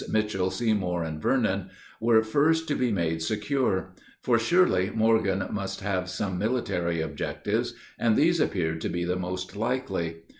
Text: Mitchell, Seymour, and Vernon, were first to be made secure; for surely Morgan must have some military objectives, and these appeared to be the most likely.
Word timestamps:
Mitchell, 0.11 0.49
Seymour, 0.49 1.03
and 1.03 1.21
Vernon, 1.21 1.69
were 1.99 2.23
first 2.23 2.67
to 2.67 2.73
be 2.73 2.91
made 2.91 3.21
secure; 3.21 3.93
for 4.23 4.39
surely 4.39 4.89
Morgan 4.89 5.45
must 5.51 5.81
have 5.81 6.09
some 6.09 6.39
military 6.39 7.01
objectives, 7.01 7.75
and 7.99 8.15
these 8.15 8.39
appeared 8.39 8.81
to 8.81 8.89
be 8.89 9.03
the 9.03 9.15
most 9.15 9.55
likely. 9.55 10.23